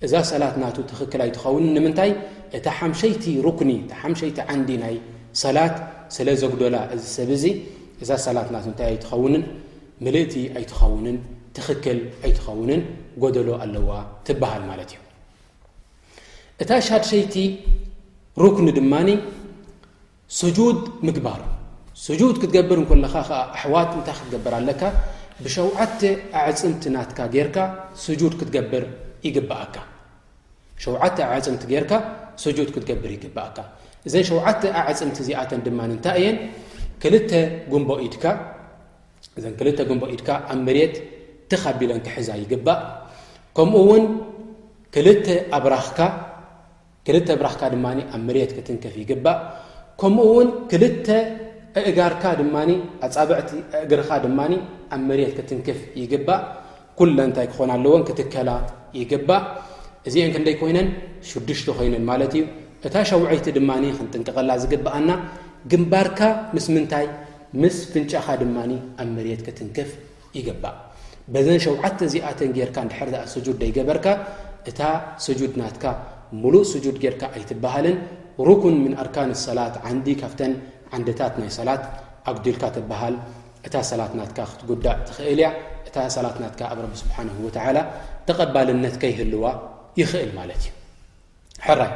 እዛ 0.06 0.14
ሰላት 0.32 0.54
ና 0.62 0.64
ክ 1.12 1.14
ኣይትኸውን 1.26 1.64
ምታይ 1.86 2.10
እታ 2.58 2.66
ሓሸይቲ 2.80 3.24
ኩኒ 3.58 3.70
እ 3.92 3.96
ሓሸይቲ 4.02 4.38
ንዲ 4.60 4.70
ናይ 4.82 4.94
ሰላት 5.42 5.74
ስለ 6.16 6.26
ዘጉደላ 6.42 6.76
እዚ 6.94 7.02
ሰብ 7.18 7.30
እዛ 8.02 8.10
ላኸ 8.38 8.48
ኣይትኸ 8.90 9.12
ክ 11.84 11.86
ኣይትኸን 12.26 12.82
ጎሎ 13.22 13.48
ኣለዋ 13.62 13.90
ትበሃል 14.26 14.62
ማት 14.68 14.80
እዩ 14.90 14.98
እታ 16.62 16.70
ሻሸይቲ 16.86 17.34
ክ 18.56 18.72
ድማ 18.76 18.94
ድ 20.54 20.64
ምግባር 21.08 21.40
ድ 22.30 22.30
ክትገብር 22.42 22.80
ካ 23.12 23.30
ኣሕዋት 23.56 23.90
እታይ 24.00 24.14
ክትገብር 24.18 24.52
ኣለካ 24.58 24.82
ብሸ 25.44 25.56
ፅምቲ 26.60 26.82
ናትካ 26.94 27.18
ርካ 27.46 27.56
ፅምቲ 28.02 28.32
ክገብር 28.40 28.84
ይግካ 29.26 29.76
እ 34.06 34.10
ሸ 34.14 34.26
ፅምቲ 34.30 35.30
ኣተን 35.42 35.58
ታይእየ 35.58 35.58
ን 35.58 35.62
ድ 35.64 35.68
ን 35.78 35.98
ኢድ 38.06 38.16
ኣብ 40.50 40.64
ት 40.94 40.96
ትኻቢለን 41.52 42.00
ክሕዛ 42.06 42.28
ይግእ 42.42 42.66
ምኡው 43.58 43.90
ክ 44.94 44.96
ኣብራክካ 45.58 46.00
ክልተ 47.06 47.28
ብራክካ 47.40 47.62
ድማ 47.74 47.86
ኣብ 48.16 48.22
መሬት 48.28 48.50
ክትንክፍ 48.56 48.94
ይግባእ 49.02 49.38
ከምኡ 50.00 50.26
ውን 50.36 50.48
ክልተ 50.70 51.08
ኣእጋርካ 51.80 52.22
ድማ 52.40 52.54
ኣፃብዕቲ 53.06 53.50
እግርኻ 53.84 54.10
ድማ 54.24 54.38
ኣብ 54.94 55.00
መሬት 55.10 55.32
ክትንክፍ 55.38 55.78
ይግባእ 56.02 56.40
ኩለ 56.98 57.16
እንታይ 57.28 57.46
ክኾናኣለዎን 57.52 58.02
ክትከላ 58.08 58.50
ይግባእ 59.00 59.42
እዚአን 60.08 60.30
ክንደይ 60.34 60.54
ኮይነን 60.62 60.88
ሽዱሽቲ 61.30 61.68
ኮይነን 61.78 62.04
ማለት 62.10 62.32
እዩ 62.38 62.42
እታ 62.88 62.94
ሸውዐይቲ 63.10 63.46
ድማ 63.58 63.70
ክንጥንቀቐላ 63.98 64.50
ዝግብኣና 64.62 65.10
ግንባርካ 65.70 66.20
ምስ 66.56 66.66
ምንታይ 66.74 67.06
ምስ 67.62 67.76
ፍንጫኻ 67.92 68.26
ድማ 68.42 68.56
ኣብ 69.02 69.08
መርት 69.16 69.40
ክትንክፍ 69.46 69.90
ይግባእ 70.38 70.76
በዘን 71.34 71.58
ሸውዓተ 71.64 71.98
እዚኣተን 72.08 72.50
ጌርካ 72.58 72.76
ድሕርኣ 72.90 73.16
ስጁድ 73.32 73.56
ደይገበርካ 73.62 74.06
እታ 74.70 74.80
ስጁድ 75.24 75.52
ናትካ 75.60 75.84
ሙሉእ 76.42 76.64
ድ 76.84 76.96
ጌርካ 77.02 77.22
ኣይትበሃልን 77.36 77.96
ሩክን 78.48 78.74
ምን 78.84 78.92
ኣርካን 79.02 79.30
ሰላት 79.46 79.74
ንዲ 79.96 80.06
ካፍተን 80.22 80.52
ዓንድታት 80.96 81.34
ናይ 81.40 81.50
ሰላት 81.58 81.82
ኣጉዲልካ 82.30 82.62
ትበሃል 82.76 83.14
እታ 83.66 83.74
ሰላትናትካ 83.90 84.38
ክትጉዳእ 84.50 84.96
ትኽእል 85.08 85.38
እያ 85.42 85.48
እታ 85.88 85.96
ሰላት 86.16 86.36
ናትካ 86.42 86.60
ኣብ 86.72 86.78
ቢ 86.90 86.94
ስብሓን 87.02 87.28
ተቐባልነት 88.28 88.94
ከይህልዋ 89.02 89.44
ይኽእል 90.00 90.30
ማለት 90.38 90.60
እዩ 90.68 91.76
ራይ 91.80 91.90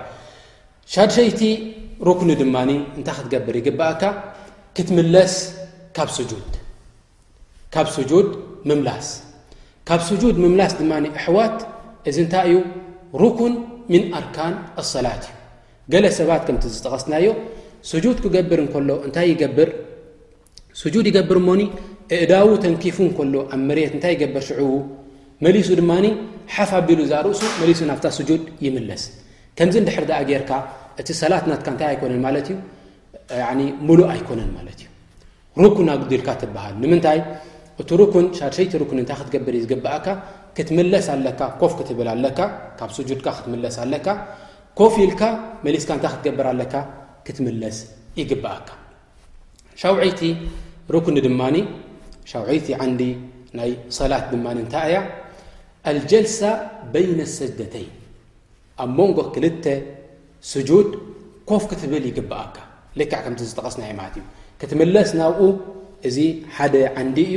ሻድሸይቲ 0.94 1.40
ሩኩ 2.08 2.20
ድማ 2.40 2.56
እንታይ 2.98 3.14
ክትገብር 3.18 3.54
ይግብአካ 3.60 4.02
ክትምለስ 4.76 5.34
ካብ 5.98 6.08
ድ 6.30 6.42
ካብ 7.74 7.86
ምምላስ 8.70 9.08
ካብ 9.90 10.00
ድ 10.22 10.34
ምምላስ 10.44 10.72
ድማ 10.80 10.92
ኣሕዋት 11.20 11.56
እዚ 12.10 12.16
እንታይ 12.26 12.50
እዩ 13.16 13.26
ኩን 13.38 13.54
ገ 15.92 16.00
ሰባት 16.18 16.42
ከም 16.48 16.56
ዝጠቀስናዮ 16.74 17.24
ድ 18.04 18.14
ክገብር 18.24 18.60
ሎ 18.88 18.90
እንታይ 19.06 19.30
ገብር 19.42 19.68
ድ 20.92 21.06
ይገብር 21.10 21.38
ሞ 21.48 21.52
እእዳዊ 22.18 22.46
ተንኪፉ 22.64 22.98
ሎ 23.32 23.36
ኣብ 23.54 23.70
ት 23.76 23.94
እታይ 23.98 24.14
ገብር 24.22 24.42
ሽ 24.48 24.52
መሊሱ 25.44 25.68
ድማ 25.80 25.92
ሓፍ 26.54 26.70
ኣቢሉ 26.78 27.00
ዝርእሱ 27.12 27.40
መሱ 27.60 27.80
ናብ 27.90 27.98
ድ 28.28 28.38
ይለስ 28.66 29.04
ከምዚ 29.58 29.76
ድር 29.88 29.96
ር 30.10 30.60
እቲ 31.00 31.08
ሰላ 31.22 31.32
ና 31.50 31.54
ታይ 31.82 31.94
ነ 32.12 32.14
ዩ 32.48 33.60
ሉ 33.98 34.00
ኣይኮነ 34.12 34.40
ኣልካሃምይ 35.62 37.18
እቲ 37.82 37.90
ሻሸይቲ 38.40 38.72
ታይ 39.10 39.16
ክገብር 39.28 39.52
እዩ 39.58 39.62
ዝግብእካ 39.64 40.06
ፍ 40.52 40.58
ል 40.90 40.94
ስካ 45.82 46.06
ክር 47.26 47.38
ስ 47.38 47.88
ይግብአካ 48.16 48.68
ይ 50.04 50.12
ድ 52.98 53.02
ይ 53.08 53.14
ላ 53.56 53.68
ይ 53.68 53.74
ሰደተይን 57.38 57.90
ኣብ 58.82 58.96
ንጎ 59.08 59.18
ክልተ 59.34 59.66
ኮፍ 61.50 61.62
ክትብል 61.70 62.04
ይግብአካ 62.10 62.56
ከ 63.24 63.44
ዝቐስ 63.50 63.74
ትለስ 64.60 65.10
ናብኡ 65.20 65.44
እዚ 66.08 66.16
ደ 66.74 66.76
ንዲ 67.08 67.18
እዩ 67.30 67.36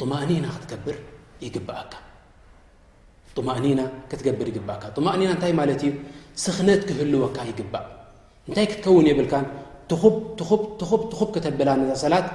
طኒና 0.00 0.46
ክትገብር 0.54 0.96
ይግካ 1.44 1.68
طእኒና 3.36 3.80
ክትገብር 4.10 4.46
ይግ 4.50 4.58
طእኒና 4.96 5.30
እታይ 5.36 5.52
ማት 5.58 5.82
ዩ 5.86 5.90
ስኽነት 6.44 6.80
ክህልወካ 6.88 7.36
ይግእ 7.50 7.72
እንታይ 8.46 8.66
ክትከውን 8.70 9.06
የብልካ 9.10 9.34
ትብ 9.90 11.28
ክተብላ 11.34 11.68
ዛ 11.90 11.94
ሰላት 12.04 12.26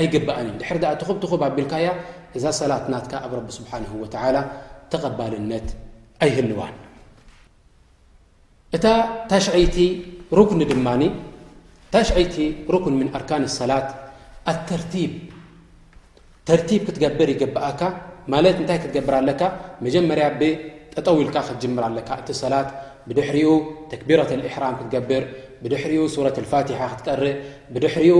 ኣይግብአን 0.00 0.46
እዩ 0.50 0.58
ድ 1.00 1.02
ኹብ 1.08 1.18
ኹ 1.30 1.32
ኣቢልካያ 1.50 1.86
እዛ 2.36 2.44
ሰላት 2.60 2.84
ናት 2.92 3.10
ኣብ 3.24 3.32
ቢ 3.46 3.48
ስብሓን 3.58 3.84
ተቀባልነት 4.92 5.68
ኣይህልዋን 6.24 6.74
እታ 8.76 8.86
ታሽይቲ 9.30 9.76
ድማ 10.72 10.88
ታሽይቲ 11.94 12.36
ክ 12.84 12.86
ም 12.98 13.00
ኣርካን 13.16 13.44
ሰላት 13.58 13.88
ኣተርቲብ 14.52 15.12
ተርቲብ 16.48 16.82
ክትገብር 16.86 17.28
ይግብአካ 17.34 17.80
ማለት 18.32 18.56
እታይ 18.62 18.78
ክትገብር 18.82 19.14
ኣለካ 19.20 19.40
መጀመርያ 19.84 20.26
ብተጠውልካ 20.40 21.36
ክትምር 21.48 21.84
ኣለካ 21.88 22.08
እቲ 22.22 22.28
ሰላት 22.42 22.68
ብድሪኡ 23.08 23.48
ተክቢራة 23.90 24.30
الإحራም 24.38 24.74
ክትገብር 24.80 25.22
ብድሪኡ 25.62 26.02
ረة 26.26 26.36
الፋትሓ 26.42 26.78
ክትቀርእ 26.92 27.34
ብድሪኡ 27.74 28.14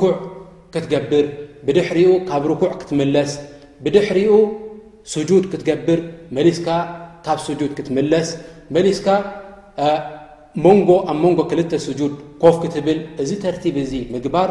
ኩ 0.00 0.02
ክትገብር 0.74 1.24
ብድሪኡ 1.68 2.08
ካብ 2.28 2.44
ኩ 2.60 2.62
ክትለስ 2.80 3.32
ብድሪኡ 3.84 4.32
ስድ 5.12 5.30
ክትገብር 5.52 5.98
ስ 7.46 7.48
ብ 7.58 7.74
ክትለስ 7.78 8.28
ሊስካ 8.88 9.08
ን 10.64 10.76
ኣብ 11.12 11.20
ንጎ 11.32 11.40
ክልተ 11.50 11.72
ድ 11.98 12.02
ኮፍ 12.42 12.54
ክትብል 12.64 12.98
እዚ 13.22 13.30
ተርቲብ 13.44 13.76
ዚ 13.90 13.94
ምግባር 14.14 14.50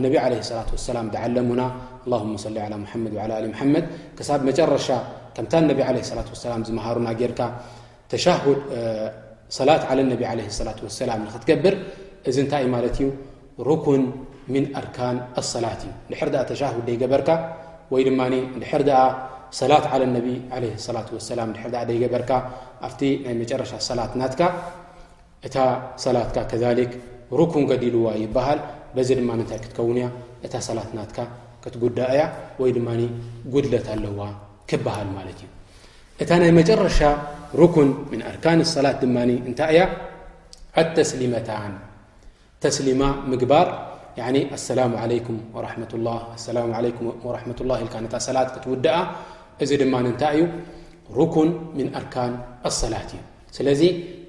ነቢ 0.06 0.14
عه 0.24 0.28
لة 0.32 0.38
وسላ 0.76 0.98
ዝዓለሙና 1.14 1.62
للهم 2.10 2.32
صሊ 2.46 2.56
على 2.66 2.76
مመድ 2.84 3.12
ولى 3.20 3.36
مመድ 3.60 3.86
ክሳብ 4.18 4.40
መጨረሻ 4.50 4.88
ከምታ 5.36 5.54
ነብ 5.70 5.80
عه 5.88 5.98
ة 6.26 6.28
وسላ 6.34 6.52
ዝሃሩና 6.70 7.08
ጌርካ 7.20 7.40
ላት 9.68 9.82
ى 10.02 10.06
ነ 10.12 10.12
ع 10.32 10.34
ة 10.74 10.78
وسላ 10.88 11.10
ንክትገብር 11.24 11.74
እዚ 12.30 12.36
እንታይ 12.46 12.64
ማለት 12.76 12.96
እዩ 13.02 13.08
رክን 13.70 14.04
ምن 14.54 14.64
ኣርካን 14.80 15.16
الصላት 15.42 15.80
እዩ 15.86 15.92
ድሕሪ 16.12 16.28
ተሻهድ 16.50 16.88
ይገበርካ 16.96 17.30
ወይ 17.94 18.02
ድማ 18.08 18.22
ድሕር 18.62 18.84
ሰላት 19.60 19.86
ለ 20.02 20.04
ነቢ 20.16 20.28
عለ 20.56 20.64
ላة 20.96 21.06
ሰላም 21.32 21.50
ድር 21.58 21.90
ይገበርካ 21.96 22.32
ኣብቲ 22.88 23.02
ናይ 23.26 23.36
መጨረሻ 23.42 23.72
ሰላት 23.88 24.14
ናትካ 24.20 24.42
እታ 25.48 25.58
ሰላትካ 26.06 26.38
ከክ 26.52 26.92
ሩኩን 27.40 27.64
ገዲልዋ 27.70 28.08
ይበሃል 28.24 28.60
በዚ 28.96 29.10
ድማ 29.20 29.30
ታይ 29.52 29.60
ክትከውንያ 29.64 30.06
እታ 30.46 30.54
ሰላት 30.68 30.90
ናትካ 30.98 31.18
ክትጉዳእ 31.64 32.10
እያ 32.16 32.24
ወይ 32.62 32.70
ድማ 32.78 32.90
ጉድለት 33.54 33.88
ኣለዋ 33.94 34.20
ክበሃል 34.70 35.08
ማለት 35.18 35.40
እዩ 35.44 35.50
እታ 36.24 36.30
ናይ 36.42 36.52
መጨረሻ 36.60 37.00
ርኩን 37.62 37.90
ምን 38.12 38.22
ኣርካን 38.32 38.60
ሰላት 38.76 38.98
ድማ 39.04 39.18
እንታይ 39.50 39.72
እያ 39.76 39.82
ዓ 40.80 40.84
ተስሊመታን 40.98 41.74
ተስሊማ 42.66 43.02
ምግባር 43.32 43.68
ያኒ 44.22 44.36
ኣلሰላሙ 44.56 44.92
عለይኩም 45.04 45.38
ራه 45.66 45.74
ሰላ 46.46 46.58
ለም 46.74 47.54
ራላ 47.70 47.82
ልካ 47.88 47.96
ነታ 48.06 48.16
ሰላት 48.28 48.50
ክትውድኣ 48.56 48.94
እዚ 49.64 49.72
ድማ 49.82 49.94
እንታይ 50.04 50.36
እዩ 50.38 50.44
ሩኩን 51.18 51.50
ምን 51.78 51.88
ኣርካን 52.00 52.34
ኣሰላት 52.70 53.10
እዩ 53.16 53.22
ስለዚ 53.58 53.82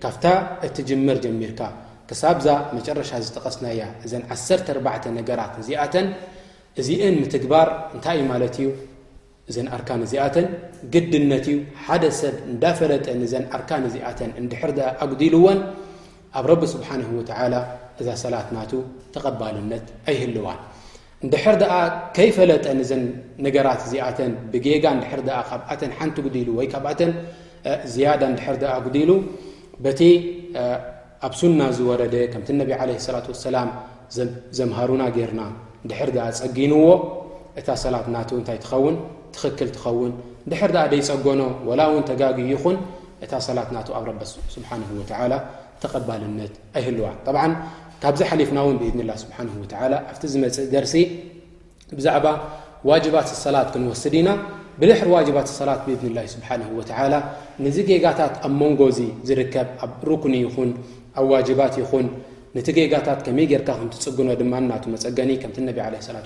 ካፍታ 0.02 0.24
እትጅምር 0.66 1.16
ጀሚርካ 1.24 1.60
ክሳብዛ 2.08 2.46
መጨረሻ 2.76 3.10
ዝተቐስናያ 3.26 3.80
እዘን 4.06 4.24
14 4.34 5.08
ነገራት 5.18 5.54
ዚኣተን 5.68 6.06
እዚአን 6.80 7.14
ምትግባር 7.22 7.68
እንታይ 7.94 8.16
እዩ 8.20 8.26
ማለት 8.32 8.54
እዩ 8.60 8.68
እዘን 9.50 9.68
ኣርካን 9.76 10.00
እዚኣተን 10.06 10.46
ግድነት 10.94 11.44
እዩ 11.52 11.56
ሓደ 11.86 12.04
ሰብ 12.20 12.36
እንዳፈረጠዘን 12.52 13.44
ኣርካን 13.56 13.84
ዚኣተን 13.94 14.30
እንድሕር 14.42 14.70
ኣጉዲልዎን 15.06 15.58
ኣብ 16.38 16.44
ረቢ 16.52 16.62
ስብሓን 16.74 17.00
ላ 17.52 17.56
እዛ 18.00 18.08
ሰላት 18.22 18.48
ናቱ 18.56 18.72
ተቐባልነት 19.14 19.84
ኣይህልዋን 20.10 20.58
ንድሕር 21.26 21.56
ኣ 21.76 21.78
ከይፈለጠን 22.16 22.78
ዘን 22.90 23.02
ነገራት 23.46 23.80
እዚኣተን 23.86 24.32
ብጌጋ 24.52 24.84
ድር 25.02 25.20
ካብኣተን 25.50 25.92
ሓንቲ 25.98 26.16
ጉዲሉ 26.26 26.48
ወይ 26.58 26.66
ካብኣተን 26.74 27.12
ዝያዳ 27.94 28.22
ድር 28.38 28.64
ጉዲሉ 28.86 29.10
በቲ 29.84 30.00
ኣብ 31.26 31.32
ሱና 31.40 31.60
ዝወረደ 31.76 32.14
ከምቲ 32.32 32.48
ነቢ 32.62 32.70
ለ 32.88 32.92
ላ 33.14 33.24
ሰላም 33.48 33.70
ዘምሃሩና 34.58 35.04
ገርና 35.16 35.40
ድሕር 35.92 36.10
ኣ 36.26 36.30
ጸጊንዎ 36.40 36.84
እታ 37.60 37.68
ሰላት 37.84 38.06
ና 38.14 38.16
እንታይ 38.40 38.58
ትኸውን 38.64 38.96
ትኽክል 39.34 39.70
ትኸውን 39.76 40.12
ንድሕር 40.46 40.72
ኣ 40.84 40.84
ደይፀጎኖ 40.94 41.42
ወላ 41.70 41.80
ውን 41.94 42.04
ተጋግ 42.10 42.36
ይኹን 42.52 42.76
እታ 43.26 43.32
ሰላት 43.48 43.70
ና 43.76 43.86
ኣብ 43.98 44.04
ረቢ 44.10 44.20
ስብሓን 44.56 44.82
ላ 45.34 45.36
ካብ 45.92 46.10
ፍና 48.50 48.58
ዝፅእ 50.34 50.50
ርሲ 50.86 50.94
ብዛ 51.98 52.06
ዋባት 52.86 53.28
ሰላ 53.44 53.56
ክንስድ 53.72 54.14
ኢና 54.20 54.28
ብልሕ 54.80 54.98
ባ 55.36 55.38
ሰ 55.58 55.60
ብ 55.86 55.88
ዚ 57.76 57.78
ጌታት 57.90 58.34
ኣብ 58.46 58.52
ንጎ 58.70 58.80
ዝርከብ 59.28 59.68
ኣብ 59.86 59.92
ይ 60.40 60.46
ባ 61.58 61.60
ኖፀ 61.68 62.00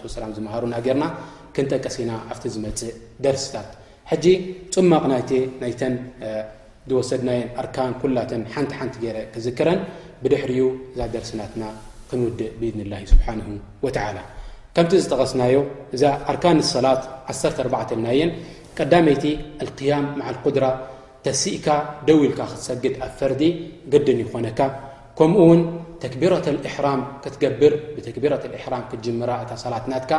ዝናጠቀ 0.01 0.39
እ 5.65 5.67
ወሰድና 6.99 7.31
ኣካ 7.63 7.77
ላ 8.17 8.21
ሓንቲ 8.53 8.73
ንቲ 8.87 8.95
ገ 9.05 9.07
ክዝክረን 9.33 9.81
ብድሕሪኡ 10.23 10.67
እዛ 10.93 11.01
ደርሲናትና 11.15 11.63
ክንውድእ 12.11 12.53
ብላ 12.61 12.93
ስብሓ 13.13 13.27
ከምቲ 14.75 14.93
ዝጠቀስናዮ 15.05 15.57
እዛ 15.97 16.03
ኣርካን 16.31 16.59
ሰላት 16.75 17.03
1ናየ 17.33 18.21
ቀዳመይቲ 18.79 19.25
ያም 19.91 20.07
ድራ 20.57 20.67
ተሲእካ 21.25 21.67
ደው 22.09 22.19
ኢልካ 22.27 22.41
ክትሰግጥ 22.51 22.95
ኣብ 23.07 23.11
ፈርዲ 23.19 23.43
ግድን 23.93 24.21
ይኾነካ 24.25 24.61
ከምኡውን 25.19 25.61
ተክቢራ 26.03 26.35
ሕራም 26.75 27.01
ክትገብር 27.25 27.75
ብቢ 27.97 28.07
ክጅም 28.93 29.19
እታ 29.43 29.51
ሰላትናትካ 29.65 30.15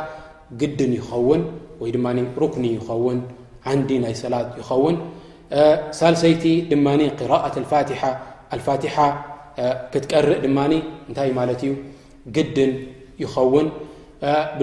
ግድን 0.61 0.93
ይኸውን 0.99 1.43
ወይድ 1.81 1.97
ሩክኒ 2.43 2.65
ይኸውን 2.77 3.19
ንዲ 3.79 3.89
ናይ 4.03 4.13
ሰላት 4.23 4.47
ይኸውን 4.61 4.95
ሳሰይቲ 5.99 6.43
ድ 6.69 6.73
قرء 7.19 8.59
ፋ 8.63 8.77
ትቀርእ 9.91 10.39
ድ 10.43 10.47
ግድን 12.35 12.71
ይውን 13.23 13.67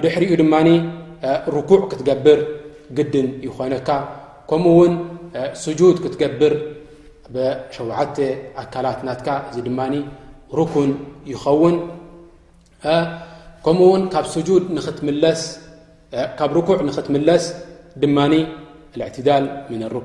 ድሪ 0.03 0.15
ድ 0.41 0.43
ኩع 1.69 1.79
ክትገብር 1.91 2.39
ግድን 2.97 3.27
يኮነካ 3.47 3.89
ከኡ 4.49 4.65
ج 5.79 5.81
ክትገብር 6.03 6.53
ሸ 7.75 7.77
ኣካላት 8.61 8.99
ና 9.09 9.15
እዚ 9.49 9.57
ድ 9.67 9.69
رን 9.69 9.93
ይን 11.29 11.75
ብ 16.53 16.55
ክትለስ 16.67 17.45
ድ 18.01 18.03
ال 19.37 19.43
ن 19.79 19.81
لر 19.81 19.95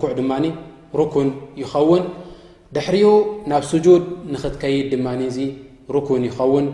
ሩኩን 1.00 1.28
ይኸውን 1.62 2.02
ድሕሪኡ 2.74 3.08
ናብ 3.50 3.62
ስጁድ 3.70 4.02
ንክትከይድ 4.32 4.86
ድማኒ 4.94 5.20
እዚ 5.30 5.38
ሩኩን 5.94 6.22
ይኸውን 6.28 6.66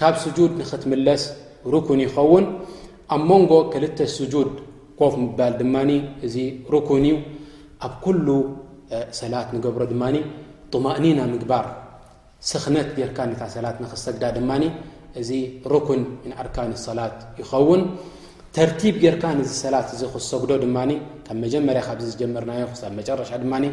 ካብ 0.00 0.14
ስጁድ 0.24 0.52
ንክትምለስ 0.60 1.22
ሩኩን 1.74 2.00
ይኸውን 2.06 2.44
ኣብ 3.14 3.22
መንጎ 3.30 3.52
ክልተ 3.72 3.98
ስጁድ 4.16 4.50
ኮፍ 5.00 5.14
ምባል 5.22 5.52
ድማ 5.60 5.76
እዚ 6.26 6.36
ሩኩን 6.74 7.04
እዩ 7.08 7.14
ኣብ 7.86 7.92
ኩሉ 8.04 8.26
ሰላት 9.20 9.48
ንገብሮ 9.56 9.82
ድማ 9.92 10.02
طማእኒና 10.72 11.20
ምግባር 11.32 11.66
ስክነት 12.48 12.88
ደርካ 12.96 13.18
ነታ 13.30 13.42
ሰላት 13.54 13.76
ንክሰግዳ 13.82 14.24
ድማኒ 14.36 14.64
እዚ 15.20 15.30
ሩኩን 15.72 16.00
ምን 16.22 16.32
ኣርካን 16.40 16.72
ሰላት 16.86 17.16
ይኸውን 17.40 17.82
ተርቲ 18.56 18.82
ጌርካ 19.00 19.22
ዚ 19.46 19.48
ሰላ 19.62 19.76
ክሰግዶ 20.12 20.52
ጀ 20.60 20.82
ዚ 21.48 22.04
ዝጀመርና 22.10 22.52
ሻብቲ 22.78 23.40
ም 23.52 23.66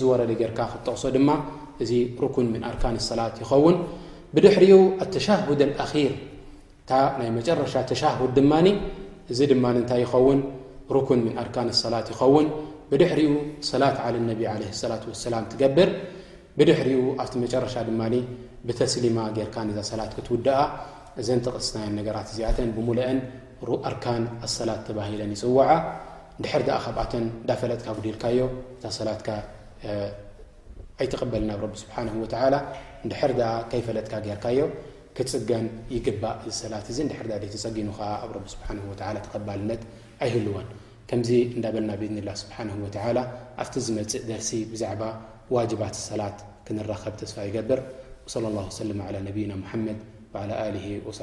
ዝረ 0.00 0.48
ክቕሶ 0.56 1.10
እ 1.12 2.58
ኣርካ 2.70 2.84
ሰላ 3.08 3.20
ይኸን 3.42 3.76
ብድሪ 4.36 4.68
ኣሻ 5.04 5.26
ር 5.50 5.98
ይ 6.00 7.28
መረሻ 7.36 7.74
ተድ 7.90 8.38
ማ 8.52 8.58
እዚ 9.34 9.40
ይ 9.46 9.48
ን 11.20 11.30
ኣርካ 11.42 11.56
ሰላ 11.82 12.00
ን 12.46 12.50
ድሪኡ 13.02 13.30
ሰላት 13.70 13.98
ላ 14.88 14.92
ላ 15.34 15.38
ትገብር 15.52 15.90
ብድሪኡ 16.58 17.00
ኣብ 17.26 17.30
ረሻ 17.66 17.76
ብማ 17.90 18.02
ክትውድኣ 20.16 20.58
እዘ 21.20 21.28
ስነት 21.70 22.28
ዚኣ 22.38 22.48
ብአ 22.80 23.08
ኣካ 23.90 24.04
ኣሰላት 24.46 24.80
ተባ 24.88 24.98
ይፅው 25.08 25.58
ዳፈጥካ 27.48 27.86
ጉዲልካዮፈጥካ 27.98 29.28
ዮ 34.58 34.62
ፅገ 35.34 35.50
እ 35.94 35.96
ጊኑ 37.76 37.90
ኣይህን 40.24 40.44
ብ 41.74 41.76
ኣ 43.60 43.62
ፅእ 43.72 43.88
ሲ 44.48 44.50
ብዛ 44.72 44.82
ባት 45.82 45.94
ሰላ 46.08 46.22
ክኸብ 46.66 47.36
ይገብር 47.50 47.80
ص 51.18 51.20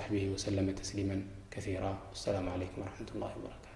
ሊ 0.99 1.03
السلام 1.59 2.49
عليكم 2.49 2.81
ورحمة 2.81 3.07
الله 3.15 3.27
وبركا 3.39 3.68